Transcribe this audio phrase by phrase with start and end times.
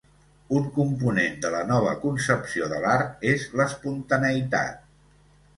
[0.59, 4.83] Un component de la nova concepció de l'art és l'espontaneïtat.